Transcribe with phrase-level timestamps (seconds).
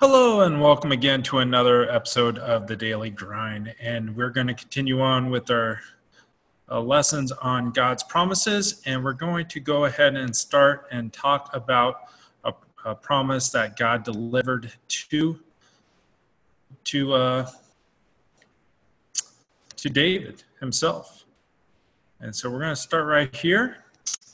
[0.00, 3.76] Hello, and welcome again to another episode of the Daily Grind.
[3.80, 5.82] And we're going to continue on with our
[6.68, 8.82] uh, lessons on God's promises.
[8.86, 12.08] And we're going to go ahead and start and talk about
[12.42, 12.52] a,
[12.84, 15.38] a promise that God delivered to
[16.86, 17.50] to uh,
[19.76, 21.24] to David himself.
[22.18, 23.84] And so we're going to start right here.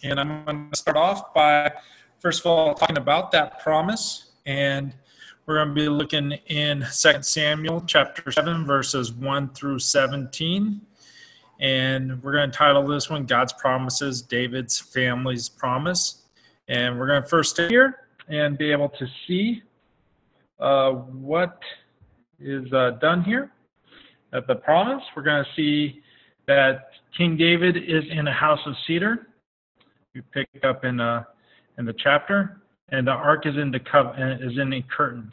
[0.03, 1.71] And I'm going to start off by,
[2.19, 4.31] first of all, talking about that promise.
[4.47, 4.95] And
[5.47, 10.81] we're going to be looking in 2 Samuel chapter 7, verses 1 through 17.
[11.61, 16.23] And we're going to title this one God's Promises, David's Family's Promise.
[16.69, 17.97] And we're going to first stay here
[18.29, 19.63] and be able to see
[20.61, 21.59] uh, what
[22.39, 23.51] is uh, done here
[24.33, 25.03] at the promise.
[25.17, 26.01] We're going to see
[26.47, 29.27] that King David is in a house of cedar.
[30.15, 31.25] We pick up in, uh,
[31.79, 35.33] in the chapter and the ark is in the cov- uh, is in the curtains.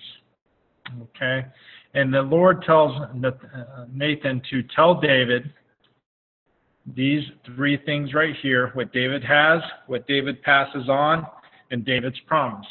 [1.01, 1.45] Okay,
[1.93, 3.31] and the Lord tells uh,
[3.93, 5.51] Nathan to tell David
[6.95, 11.25] these three things right here: what David has, what David passes on,
[11.71, 12.67] and David's promise.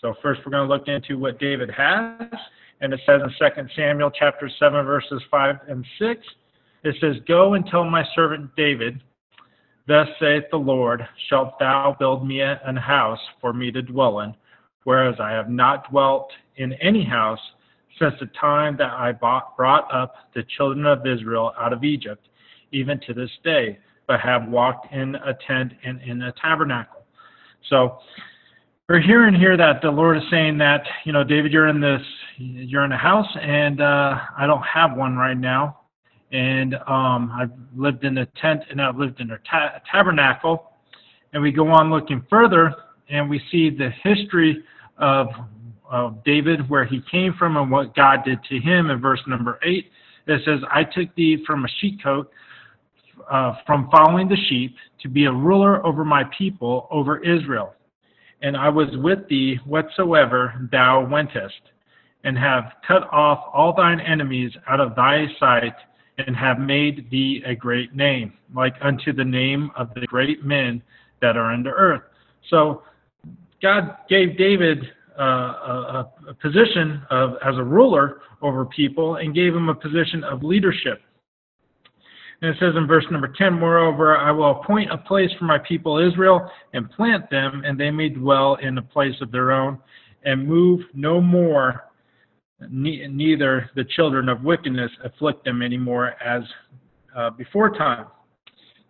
[0.00, 2.30] So first, we're going to look into what David has,
[2.80, 6.20] and it says in 2 Samuel chapter 7, verses 5 and 6.
[6.84, 9.00] It says, "Go and tell my servant David."
[9.88, 11.00] Thus saith the Lord,
[11.30, 14.34] Shalt thou build me an house for me to dwell in,
[14.84, 17.40] whereas I have not dwelt in any house
[17.98, 22.28] since the time that I brought up the children of Israel out of Egypt,
[22.70, 27.06] even to this day, but have walked in a tent and in a tabernacle.
[27.70, 27.98] So
[28.90, 32.02] we're hearing here that the Lord is saying that, you know, David, you're in this,
[32.36, 35.78] you're in a house, and uh, I don't have one right now
[36.32, 40.72] and um, I've lived in a tent and I've lived in a ta- tabernacle.
[41.32, 42.74] And we go on looking further,
[43.10, 44.62] and we see the history
[44.96, 45.28] of,
[45.90, 48.90] of David, where he came from, and what God did to him.
[48.90, 49.90] In verse number eight,
[50.26, 52.26] it says, "I took thee from a sheepcote."
[53.30, 57.74] Uh, from following the sheep to be a ruler over my people, over Israel.
[58.40, 61.60] And I was with thee whatsoever thou wentest,
[62.24, 65.74] and have cut off all thine enemies out of thy sight,
[66.18, 70.82] and have made thee a great name, like unto the name of the great men
[71.20, 72.02] that are in the earth.
[72.50, 72.82] So
[73.62, 74.84] God gave David
[75.18, 80.22] uh, a, a, position of as a ruler over people and gave him a position
[80.24, 81.02] of leadership.
[82.40, 85.58] And it says in verse number 10, Moreover, I will appoint a place for my
[85.58, 89.78] people Israel and plant them, and they may dwell in a place of their own,
[90.24, 91.87] and move no more
[92.70, 96.42] neither the children of wickedness afflict them anymore as
[97.16, 98.06] uh, before time.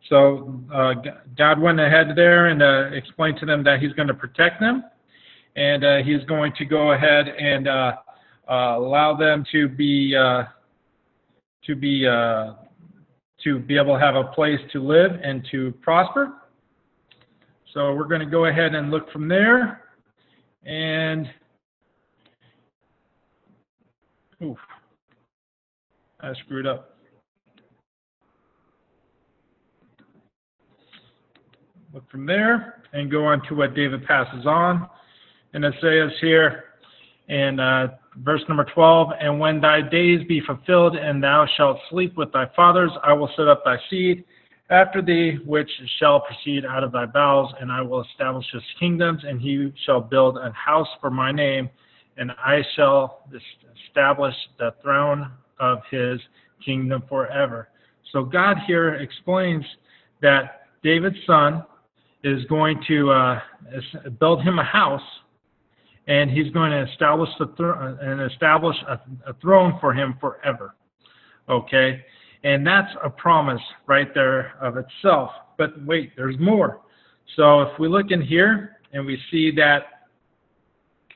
[0.09, 0.95] So uh,
[1.37, 4.85] God went ahead there and uh, explained to them that He's going to protect them,
[5.57, 7.93] and uh, He's going to go ahead and uh,
[8.49, 12.03] uh, allow them to be to be
[13.45, 16.33] to be able to have a place to live and to prosper.
[17.73, 19.85] So we're going to go ahead and look from there,
[20.65, 21.29] and
[24.43, 24.59] Oof.
[26.21, 26.97] I screwed up.
[31.93, 34.89] Look from there and go on to what David passes on.
[35.55, 36.65] And it says here
[37.29, 37.89] in uh,
[38.19, 42.47] verse number 12, And when thy days be fulfilled, and thou shalt sleep with thy
[42.55, 44.25] fathers, I will set up thy seed
[44.71, 49.23] after thee, which shall proceed out of thy bowels, and I will establish his kingdoms,
[49.27, 51.71] and he shall build a house for my name,
[52.19, 53.23] and I shall
[53.87, 55.31] establish the throne
[55.61, 56.21] of his
[56.65, 57.69] kingdom forever.
[58.13, 59.65] So God here explains
[60.21, 61.65] that David's son
[62.25, 63.41] is going to uh,
[64.19, 65.01] build him a house,
[66.09, 69.01] and he's going to establish the thr- and establish a,
[69.31, 70.75] a throne for him forever.
[71.49, 72.05] Okay,
[72.45, 75.31] and that's a promise right there of itself.
[75.57, 76.81] But wait, there's more.
[77.37, 79.98] So if we look in here and we see that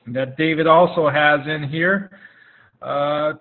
[0.07, 2.11] that David also has in here.
[2.81, 3.33] Uh,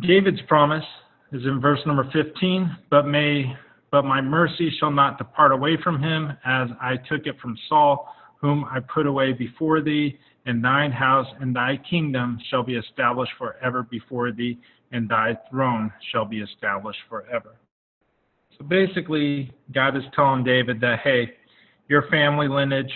[0.00, 0.84] David's promise
[1.32, 3.44] is in verse number 15, but may
[3.90, 8.06] but my mercy shall not depart away from him as I took it from Saul,
[8.38, 10.18] whom I put away before thee,
[10.48, 14.58] and thine house and thy kingdom shall be established forever before thee,
[14.92, 17.56] and thy throne shall be established forever.
[18.56, 21.34] So basically, God is telling David that, hey,
[21.88, 22.90] your family lineage,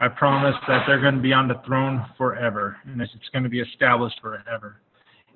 [0.00, 3.48] I promise that they're going to be on the throne forever, and it's going to
[3.48, 4.82] be established forever.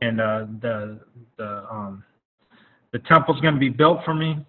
[0.02, 1.00] And uh, the
[1.38, 2.05] the um,
[2.93, 4.44] the temple's going to be built for me,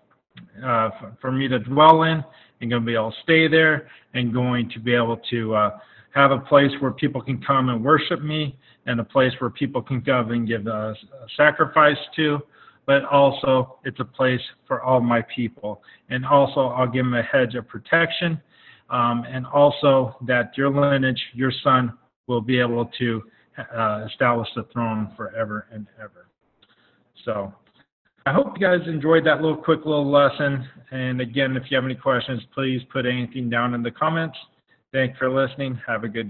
[0.57, 2.21] uh, for, for me to dwell in,
[2.61, 5.77] and going to be able to stay there, and going to be able to uh,
[6.13, 9.81] have a place where people can come and worship me, and a place where people
[9.81, 10.95] can come and give a, a
[11.35, 12.39] sacrifice to.
[12.85, 17.23] But also, it's a place for all my people, and also I'll give them a
[17.23, 18.41] hedge of protection
[18.89, 21.93] um, and also that your lineage, your son,
[22.27, 23.23] will be able to
[23.75, 26.27] uh, establish the throne forever and ever.
[27.25, 27.53] So
[28.27, 30.67] I hope you guys enjoyed that little quick little lesson.
[30.91, 34.37] And again, if you have any questions, please put anything down in the comments.
[34.91, 35.79] Thanks for listening.
[35.87, 36.25] Have a good day.